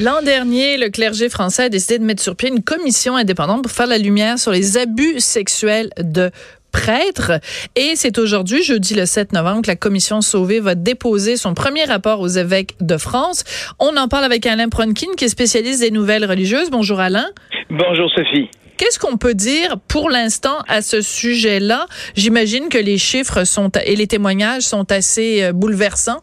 [0.00, 3.72] L'an dernier, le clergé français a décidé de mettre sur pied une commission indépendante pour
[3.72, 6.30] faire la lumière sur les abus sexuels de
[6.72, 7.32] prêtres.
[7.76, 11.84] Et c'est aujourd'hui, jeudi le 7 novembre, que la commission Sauvé va déposer son premier
[11.84, 13.44] rapport aux évêques de France.
[13.78, 16.70] On en parle avec Alain Pronkin, qui est spécialiste des nouvelles religieuses.
[16.70, 17.26] Bonjour Alain.
[17.70, 18.48] Bonjour Sophie.
[18.76, 21.86] Qu'est-ce qu'on peut dire pour l'instant à ce sujet-là?
[22.16, 26.22] J'imagine que les chiffres sont et les témoignages sont assez euh, bouleversants.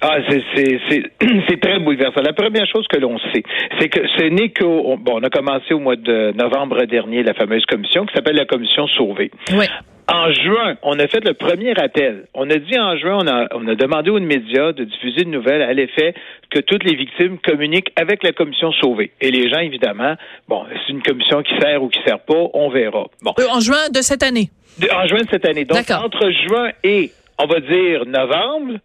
[0.00, 2.22] Ah, c'est très bouleversant.
[2.22, 3.42] La première chose que l'on sait,
[3.80, 7.34] c'est que ce n'est qu'au bon, on a commencé au mois de novembre dernier la
[7.34, 9.30] fameuse commission qui s'appelle la commission Sauvé.
[9.52, 9.66] Oui.
[10.08, 12.26] En juin, on a fait le premier appel.
[12.32, 15.32] On a dit en juin, on a, on a demandé aux médias de diffuser une
[15.32, 16.14] nouvelle à l'effet
[16.50, 19.10] que toutes les victimes communiquent avec la commission sauvée.
[19.20, 20.14] Et les gens, évidemment,
[20.48, 23.06] bon, c'est une commission qui sert ou qui sert pas, on verra.
[23.20, 23.34] Bon.
[23.40, 24.48] Euh, en juin de cette année.
[24.80, 25.64] en juin de cette année.
[25.64, 28.78] Donc, entre juin et, on va dire, novembre,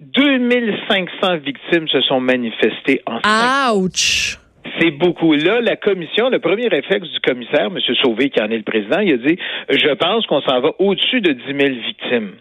[0.00, 3.20] 2500 victimes se sont manifestées en
[3.76, 4.38] Ouch!
[4.78, 5.34] C'est beaucoup.
[5.34, 7.78] Là, la commission, le premier réflexe du commissaire, M.
[8.02, 9.38] Sauvé, qui en est le président, il a dit,
[9.70, 12.32] je pense qu'on s'en va au-dessus de 10 000 victimes.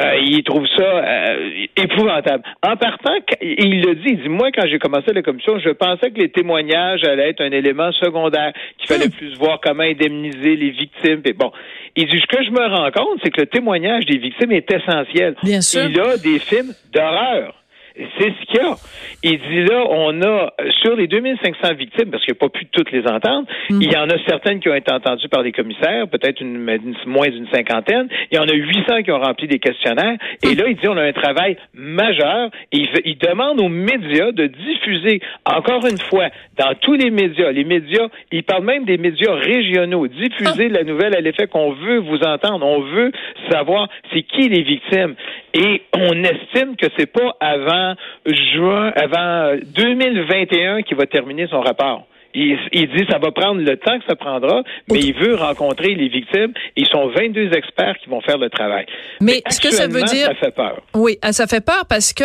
[0.00, 2.42] Euh, il trouve ça euh, épouvantable.
[2.66, 6.10] En partant, il le dit, il dit, moi, quand j'ai commencé la commission, je pensais
[6.10, 9.12] que les témoignages allaient être un élément secondaire, qu'il fallait hmm.
[9.12, 11.22] plus voir comment indemniser les victimes.
[11.24, 11.52] Et bon,
[11.94, 14.68] il dit, ce que je me rends compte, c'est que le témoignage des victimes est
[14.72, 15.36] essentiel.
[15.44, 15.84] Bien sûr.
[15.88, 17.54] Il a des films d'horreur.
[17.96, 18.74] C'est ce qu'il y a.
[19.22, 22.66] Il dit là, on a, sur les 2500 victimes, parce qu'il n'y a pas pu
[22.66, 23.82] toutes les entendre, mm.
[23.82, 26.58] il y en a certaines qui ont été entendues par des commissaires, peut-être une,
[27.06, 28.08] moins d'une cinquantaine.
[28.32, 30.16] Il y en a 800 qui ont rempli des questionnaires.
[30.42, 32.50] Et là, il dit, on a un travail majeur.
[32.72, 37.52] Et il, il demande aux médias de diffuser, encore une fois, dans tous les médias,
[37.52, 41.98] les médias, il parle même des médias régionaux, diffuser la nouvelle à l'effet qu'on veut
[41.98, 42.66] vous entendre.
[42.66, 43.12] On veut
[43.50, 45.14] savoir c'est qui les victimes.
[45.54, 47.83] Et on estime que c'est pas avant
[48.26, 52.06] juin, avant 2021 qu'il va terminer son rapport.
[52.34, 55.94] Il, il, dit ça va prendre le temps que ça prendra, mais il veut rencontrer
[55.94, 56.52] les victimes.
[56.76, 58.86] Ils sont 22 experts qui vont faire le travail.
[59.20, 60.82] Mais, ce que ça veut dire, ça fait peur.
[60.94, 62.24] Oui, ah, ça fait peur parce que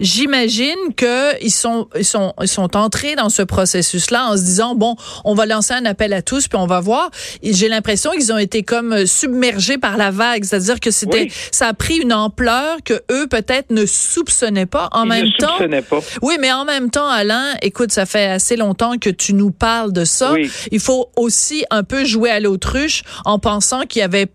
[0.00, 4.74] j'imagine que ils sont ils sont ils sont entrés dans ce processus-là en se disant
[4.74, 7.10] bon, on va lancer un appel à tous puis on va voir.
[7.42, 11.74] J'ai l'impression qu'ils ont été comme submergés par la vague, c'est-à-dire que c'était ça a
[11.74, 14.88] pris une ampleur que eux peut-être ne soupçonnaient pas.
[14.92, 16.00] En même ne temps, pas.
[16.22, 19.92] oui, mais en même temps, Alain, écoute, ça fait assez longtemps que tu nous parle
[19.92, 20.34] de ça,
[20.70, 24.28] il faut aussi un peu jouer à l'autruche en pensant qu'il y avait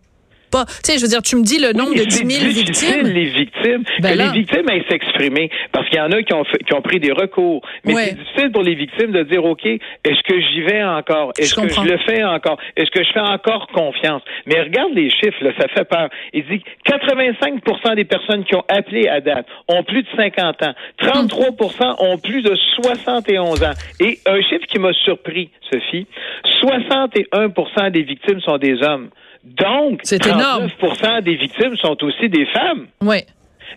[0.56, 0.66] pas.
[0.66, 3.08] Tu sais, je veux dire, tu me dis le nombre de 10 000 victimes.
[3.08, 3.84] les victimes.
[4.00, 5.50] Ben que les victimes aillent s'exprimer.
[5.72, 7.62] Parce qu'il y en a qui ont, qui ont pris des recours.
[7.84, 11.34] Mais c'est difficile pour les victimes de dire, OK, est-ce que j'y vais encore?
[11.38, 12.58] Est-ce que je le fais encore?
[12.78, 14.22] Est-ce que je fais encore confiance?
[14.46, 16.10] Mais regarde les chiffres, là, ça fait peur.
[16.34, 20.74] Il dit 85% des personnes qui ont appelé à date ont plus de 50 ans.
[21.02, 23.72] 33% ont plus de 71 ans.
[24.00, 26.08] Et un chiffre qui m'a surpris, Sophie,
[26.62, 29.10] 61% des victimes sont des hommes.
[29.46, 32.88] Donc, 39% des victimes sont aussi des femmes.
[33.02, 33.18] Oui.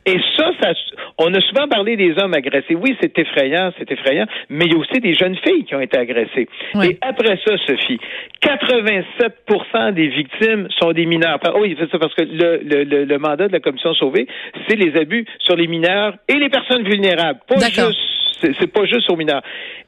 [0.06, 0.72] Et ça, ça,
[1.18, 2.74] on a souvent parlé des hommes agressés.
[2.74, 5.80] Oui, c'est effrayant, c'est effrayant, mais il y a aussi des jeunes filles qui ont
[5.80, 6.48] été agressées.
[6.82, 7.98] Et après ça, Sophie,
[8.42, 11.38] 87% des victimes sont des mineurs.
[11.54, 14.26] Oh, oui, c'est ça parce que le, le, le, mandat de la commission sauvée,
[14.68, 17.40] c'est les abus sur les mineurs et les personnes vulnérables.
[17.46, 17.98] Pas juste,
[18.40, 19.42] c'est pas juste aux mineurs.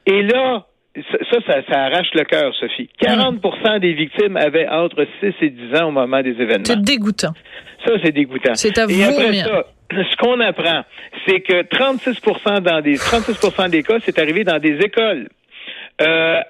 [0.05, 0.65] Et là,
[0.95, 2.89] ça, ça, ça, arrache le cœur, Sophie.
[3.01, 6.65] 40% des victimes avaient entre 6 et 10 ans au moment des événements.
[6.65, 7.33] C'est dégoûtant.
[7.85, 8.55] Ça, c'est dégoûtant.
[8.55, 10.83] C'est à vous, Et après ça, ce qu'on apprend,
[11.25, 12.21] c'est que 36
[12.63, 15.27] dans des 36 des cas, c'est arrivé dans des écoles.
[16.01, 16.41] Euh,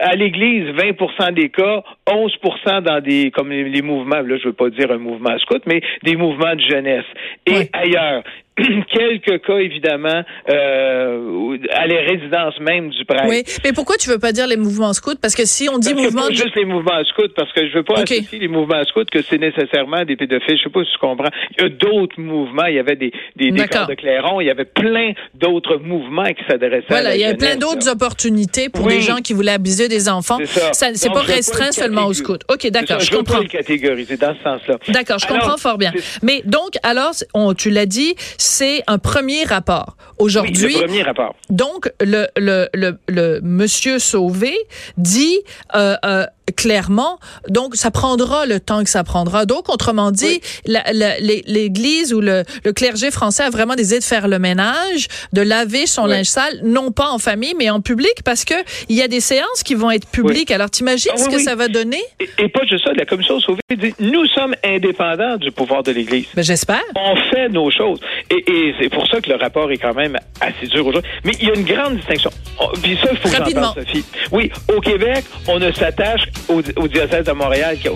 [0.00, 4.70] à, l'Église, 20 des cas, 11% dans des comme les, mouvements, là je veux pas
[4.70, 7.04] dire un mouvement scout, mais des mouvements de jeunesse.
[7.46, 8.24] Et ailleurs,
[8.92, 13.24] quelques cas, évidemment, euh, à les résidences même du prêtre.
[13.28, 15.18] Oui, mais pourquoi tu veux pas dire les mouvements scouts?
[15.20, 16.22] Parce que si on dit parce mouvement...
[16.22, 18.18] Que pas juste les mouvements scouts, parce que je veux pas okay.
[18.18, 20.58] associer les mouvements scouts que c'est nécessairement des pédophiles.
[20.58, 21.30] Je sais pas si tu comprends.
[21.56, 22.66] Il y a d'autres mouvements.
[22.66, 24.40] Il y avait des, des, des corps de clairon.
[24.40, 27.88] Il y avait plein d'autres mouvements qui s'adressaient voilà, à il y avait plein d'autres
[27.88, 30.38] opportunités pour des gens qui voulaient abuser des enfants.
[30.72, 32.38] C'est C'est pas restreint seulement aux scouts.
[32.50, 33.36] OK, d'accord, je, je comprends.
[33.36, 34.76] Pas le catégoriser dans ce sens-là.
[34.88, 35.92] D'accord, je comprends fort bien.
[36.22, 39.96] Mais donc, alors, on, tu l'as dit, c'est un premier rapport.
[40.18, 40.66] Aujourd'hui.
[40.66, 41.34] Oui, premier rapport.
[41.50, 44.54] Donc, donc, le, le, le, le monsieur Sauvé
[44.98, 45.38] dit
[45.74, 47.18] euh, euh, clairement,
[47.48, 49.46] donc ça prendra le temps que ça prendra.
[49.46, 54.38] Donc, autrement dit, l'Église ou le, le, clergé français a vraiment décidé de faire le
[54.38, 58.54] ménage, de laver son linge sale, non pas en famille, mais en public, parce que
[58.88, 60.50] il y a des séances qui vont être publiques.
[60.50, 62.02] Alors, t'imagines ah ce que ça va donner?
[62.38, 66.26] Et, pas juste ça, la Commission Sauvé dit, nous sommes indépendants du pouvoir de l'Église.
[66.34, 66.82] Ben, J'espère.
[66.94, 68.00] On fait nos choses.
[68.30, 71.10] Et, et c'est pour ça que le rapport est quand même assez dur aujourd'hui.
[71.24, 72.30] Mais il y a une grande distinction.
[72.60, 74.04] Oh, puis ça, il faut que Sophie.
[74.30, 77.88] Oui, au Québec, on ne s'attache au, au, diocèse de Montréal, qui,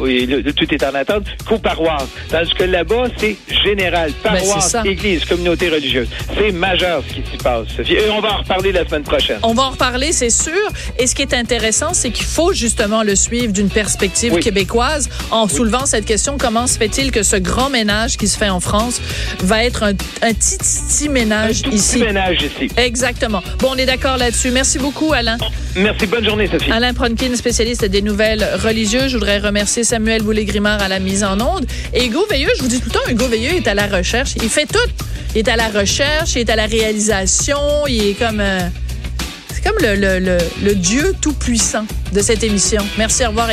[0.53, 2.09] tout est en attente, qu'aux paroisses.
[2.31, 4.13] Tandis que là-bas, c'est général.
[4.23, 6.09] Ben, Paroisse, église, communauté religieuse.
[6.37, 7.95] C'est majeur ce qui s'y passe, Sophie.
[7.95, 9.39] Et on va en reparler la semaine prochaine.
[9.43, 10.53] On va en reparler, c'est sûr.
[10.99, 15.49] Et ce qui est intéressant, c'est qu'il faut justement le suivre d'une perspective québécoise en
[15.49, 19.01] soulevant cette question, comment se fait-il que ce grand ménage qui se fait en France
[19.41, 21.99] va être un, un petit, petit ménage un ici?
[21.99, 22.71] Petit ménage ici.
[22.77, 23.43] Exactement.
[23.59, 24.51] Bon, on est d'accord là-dessus.
[24.51, 25.39] Merci beaucoup, Alain.
[25.75, 26.07] Merci.
[26.07, 26.71] Bonne journée, Sophie.
[26.71, 28.03] Alain Pronkin, spécialiste des
[28.35, 29.09] nouvelles.
[29.09, 31.67] Je voudrais remercier Samuel Boulay-Grimard à la mise en onde.
[31.95, 34.35] Et Hugo Veilleux, je vous dis tout le temps, Hugo Veilleux est à la recherche.
[34.43, 34.79] Il fait tout.
[35.35, 37.59] Il est à la recherche, il est à la réalisation,
[37.89, 38.41] il est comme...
[38.41, 38.61] Euh,
[39.53, 42.83] c'est comme le, le, le, le Dieu tout-puissant de cette émission.
[42.99, 43.45] Merci, au revoir.